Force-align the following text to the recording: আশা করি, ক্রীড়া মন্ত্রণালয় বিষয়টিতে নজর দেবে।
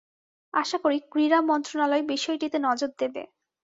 আশা 0.53 0.77
করি, 0.83 0.97
ক্রীড়া 1.11 1.39
মন্ত্রণালয় 1.49 2.03
বিষয়টিতে 2.11 2.57
নজর 2.67 2.89
দেবে। 3.01 3.21